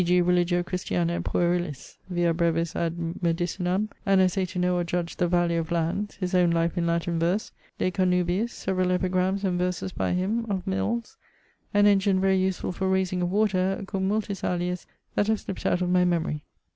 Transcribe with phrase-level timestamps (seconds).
[0.03, 0.19] g.
[0.19, 5.59] Religio Christiana Puerilis; Via brevis ad Medicinam; An Essay to know or judge the Value
[5.59, 10.13] of Landes; His owne life in Latin verse; De Connubiis; Severall Epigrammes and Verses by
[10.13, 11.17] him; Of Mills;
[11.71, 15.83] An Engine very usefull for raysing of water; cum multis aliis that have slipt out
[15.83, 16.45] of my memorie.